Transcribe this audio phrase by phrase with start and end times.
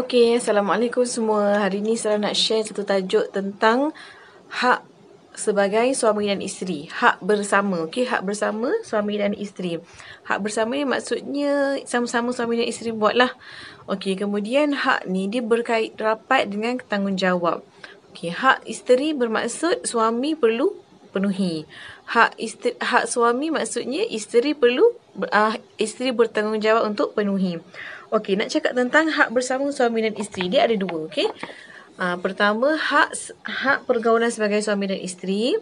[0.00, 1.60] Okey, Assalamualaikum semua.
[1.60, 3.92] Hari ini saya nak share satu tajuk tentang
[4.48, 4.80] hak
[5.36, 6.88] sebagai suami dan isteri.
[6.88, 7.84] Hak bersama.
[7.84, 9.76] Okey, hak bersama suami dan isteri.
[10.24, 13.36] Hak bersama ni maksudnya sama-sama suami dan isteri buatlah.
[13.92, 17.60] Okey, kemudian hak ni dia berkait rapat dengan tanggungjawab.
[18.16, 20.80] Okey, hak isteri bermaksud suami perlu
[21.12, 21.68] penuhi.
[22.08, 27.58] Hak isteri, hak suami maksudnya isteri perlu uh, isteri bertanggungjawab untuk penuhi.
[28.10, 30.50] Okey, nak cakap tentang hak bersama suami dan isteri.
[30.50, 31.30] Dia ada dua, okey.
[32.00, 33.14] Uh, pertama, hak
[33.46, 35.54] hak pergaulan sebagai suami dan isteri.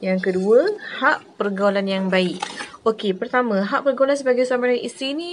[0.00, 0.64] Yang kedua,
[1.02, 2.40] hak pergaulan yang baik.
[2.88, 5.32] Okey, pertama, hak pergaulan sebagai suami dan isteri ni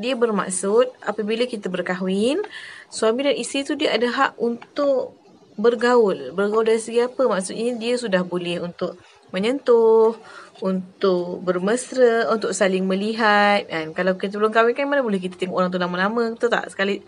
[0.00, 2.42] dia bermaksud apabila kita berkahwin,
[2.90, 5.14] suami dan isteri tu dia ada hak untuk
[5.54, 6.34] bergaul.
[6.34, 7.22] Bergaul dari segi apa?
[7.30, 8.98] Maksudnya dia sudah boleh untuk
[9.30, 10.14] menyentuh,
[10.60, 13.64] untuk bermesra, untuk saling melihat.
[13.66, 13.96] Kan?
[13.96, 16.36] Kalau kita belum kahwin kan mana boleh kita tengok orang tu lama-lama.
[16.36, 16.68] Betul tak?
[16.72, 17.00] Sekali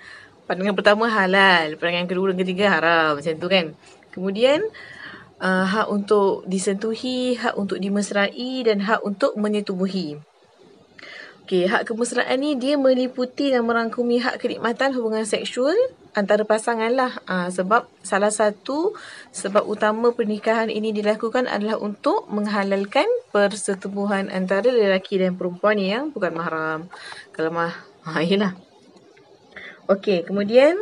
[0.48, 3.20] pandangan pertama halal, pandangan kedua dan ketiga haram.
[3.20, 3.66] Macam tu kan.
[4.12, 4.60] Kemudian
[5.40, 10.20] uh, hak untuk disentuhi, hak untuk dimesrai dan hak untuk menyetubuhi.
[11.42, 15.74] Okey, hak kemesraan ni dia meliputi dan merangkumi hak kenikmatan hubungan seksual
[16.12, 17.12] antara pasangan lah.
[17.28, 18.96] Ha, sebab salah satu
[19.32, 26.32] sebab utama pernikahan ini dilakukan adalah untuk menghalalkan persetubuhan antara lelaki dan perempuan yang bukan
[26.32, 26.80] mahram.
[27.32, 27.72] Kalau mah,
[28.06, 28.56] ha, yelah.
[29.90, 30.78] Okey, kemudian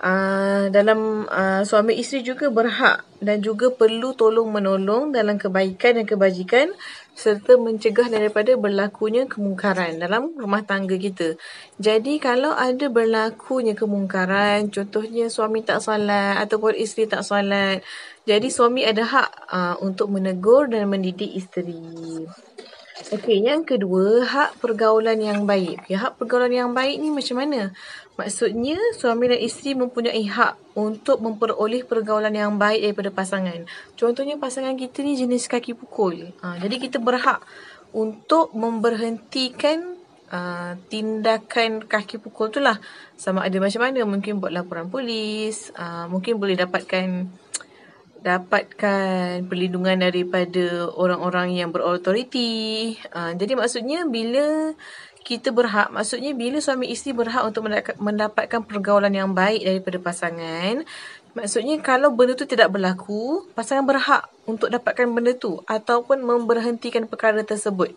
[0.00, 6.06] uh, dalam uh, suami isteri juga berhak dan juga perlu tolong menolong dalam kebaikan dan
[6.08, 6.72] kebajikan
[7.12, 11.36] serta mencegah daripada berlakunya kemungkaran dalam rumah tangga kita.
[11.76, 17.84] Jadi kalau ada berlakunya kemungkaran, contohnya suami tak salat ataupun isteri tak salat,
[18.24, 21.76] jadi suami ada hak uh, untuk menegur dan mendidik isteri.
[23.08, 25.88] Okey, yang kedua, hak pergaulan yang baik.
[25.88, 27.72] Okay, hak pergaulan yang baik ni macam mana?
[28.20, 33.64] Maksudnya, suami dan isteri mempunyai hak untuk memperoleh pergaulan yang baik daripada pasangan.
[33.96, 36.28] Contohnya, pasangan kita ni jenis kaki pukul.
[36.44, 37.40] Ha, jadi, kita berhak
[37.96, 39.96] untuk memberhentikan
[40.28, 42.76] uh, tindakan kaki pukul tu lah.
[43.16, 47.32] Sama ada macam mana, mungkin buat laporan polis, uh, mungkin boleh dapatkan
[48.20, 52.96] dapatkan perlindungan daripada orang-orang yang berautoriti.
[53.12, 54.76] Uh, jadi maksudnya bila
[55.24, 57.68] kita berhak, maksudnya bila suami isteri berhak untuk
[58.00, 60.84] mendapatkan pergaulan yang baik daripada pasangan,
[61.36, 67.44] maksudnya kalau benda tu tidak berlaku, pasangan berhak untuk dapatkan benda tu ataupun memberhentikan perkara
[67.44, 67.92] tersebut.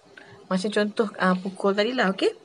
[0.51, 2.35] Macam contoh uh, pukul tadi lah, okey?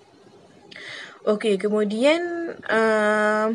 [1.26, 3.52] Okey, kemudian uh,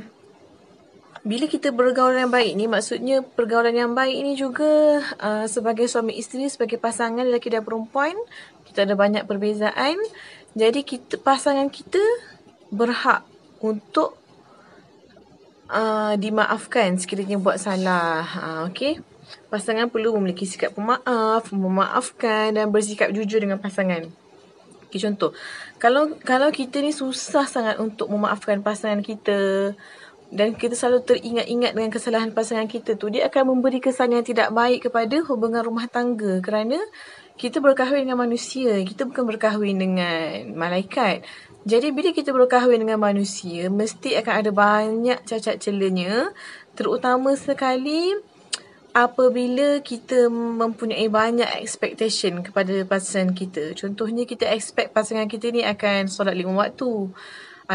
[1.23, 6.19] bila kita bergaulan yang baik ni maksudnya pergaulan yang baik ni juga uh, sebagai suami
[6.19, 8.11] isteri sebagai pasangan lelaki dan perempuan
[8.67, 9.95] kita ada banyak perbezaan.
[10.53, 12.01] Jadi kita pasangan kita
[12.73, 13.21] berhak
[13.63, 14.19] untuk
[15.71, 18.25] uh, dimaafkan sekiranya buat salah.
[18.33, 18.99] Uh, okey?
[19.47, 24.09] Pasangan perlu memiliki sikap pemaaf memaafkan dan bersikap jujur dengan pasangan.
[24.89, 25.33] Okay, contoh.
[25.81, 29.73] Kalau kalau kita ni susah sangat untuk memaafkan pasangan kita
[30.33, 34.49] dan kita selalu teringat-ingat dengan kesalahan pasangan kita tu dia akan memberi kesan yang tidak
[34.49, 36.41] baik kepada hubungan rumah tangga.
[36.41, 36.81] Kerana
[37.37, 41.21] kita berkahwin dengan manusia kita bukan berkahwin dengan malaikat.
[41.69, 46.33] Jadi bila kita berkahwin dengan manusia mesti akan ada banyak cacat celanya.
[46.73, 48.17] Terutama sekali
[48.97, 53.77] apabila kita mempunyai banyak expectation kepada pasangan kita.
[53.77, 57.13] Contohnya kita expect pasangan kita ni akan solat lima waktu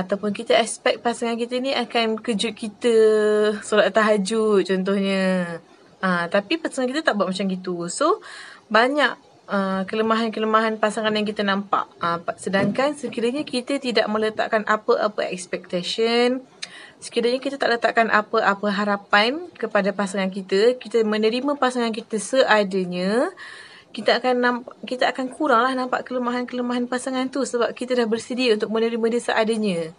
[0.04, 2.94] ataupun kita expect pasangan kita ni akan kejut kita
[3.66, 5.58] solat tahajud contohnya.
[5.98, 7.90] Ah, tapi pasangan kita tak buat macam gitu.
[7.90, 8.22] So
[8.70, 11.88] banyak uh, kelemahan-kelemahan pasangan yang kita nampak.
[11.98, 16.44] Uh, sedangkan sekiranya kita tidak meletakkan apa-apa expectation,
[17.00, 23.32] sekiranya kita tak letakkan apa-apa harapan kepada pasangan kita, kita menerima pasangan kita seadanya,
[23.98, 28.70] kita akan nampak, kita akan kuranglah nampak kelemahan-kelemahan pasangan tu sebab kita dah bersedia untuk
[28.70, 29.90] menerima dia seadanya.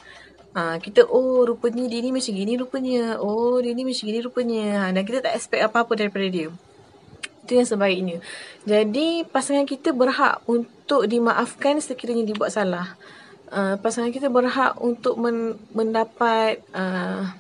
[0.56, 3.20] Ha, kita oh rupanya dia ni macam gini rupanya.
[3.20, 4.64] Oh dia ni macam gini rupanya.
[4.72, 6.48] Ha, dan kita tak expect apa-apa daripada dia.
[7.44, 8.24] Itu yang sebaiknya.
[8.64, 12.96] Jadi pasangan kita berhak untuk dimaafkan sekiranya dibuat salah.
[13.52, 17.36] Uh, pasangan kita berhak untuk men- mendapat uh,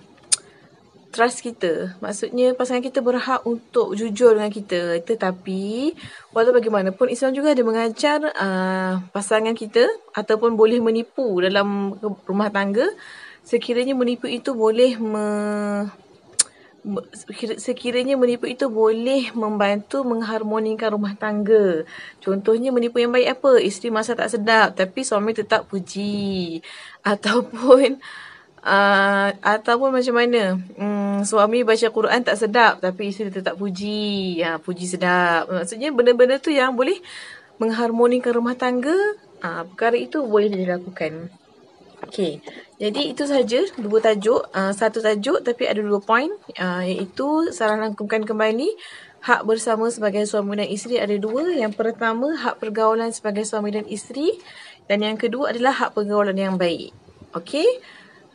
[1.10, 1.98] trust kita.
[2.00, 5.02] Maksudnya pasangan kita berhak untuk jujur dengan kita.
[5.02, 5.94] Tetapi
[6.34, 12.86] walau bagaimanapun Islam juga ada mengajar uh, pasangan kita ataupun boleh menipu dalam rumah tangga.
[13.42, 15.28] Sekiranya menipu itu boleh me
[17.60, 21.84] sekiranya menipu itu boleh membantu mengharmonikan rumah tangga.
[22.24, 23.60] Contohnya menipu yang baik apa?
[23.60, 26.64] Isteri masak tak sedap tapi suami tetap puji.
[27.04, 28.00] Ataupun
[28.60, 34.60] Uh, ataupun macam mana hmm, suami baca Quran tak sedap tapi isteri tetap puji ya
[34.60, 37.00] puji sedap maksudnya benda-benda tu yang boleh
[37.57, 38.95] mengharmonikan rumah tangga
[39.44, 41.31] uh, perkara itu boleh dilakukan
[42.07, 42.39] okey
[42.80, 47.83] jadi itu saja dua tajuk uh, satu tajuk tapi ada dua poin uh, iaitu saran
[47.83, 48.71] rangkumkan kembali
[49.19, 51.51] hak bersama sebagai suami dan isteri ada dua.
[51.51, 54.31] Yang pertama, hak pergaulan sebagai suami dan isteri.
[54.88, 56.95] Dan yang kedua adalah hak pergaulan yang baik.
[57.36, 57.68] Okey?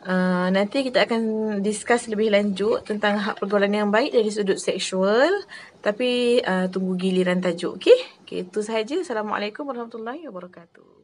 [0.05, 1.21] Uh, nanti kita akan
[1.65, 5.33] discuss lebih lanjut tentang hak pergaulan yang baik dari sudut seksual.
[5.81, 7.81] Tapi uh, tunggu giliran tajuk.
[7.81, 7.99] Okey?
[8.21, 9.01] Okay, itu sahaja.
[9.01, 10.94] Assalamualaikum warahmatullahi wabarakatuh.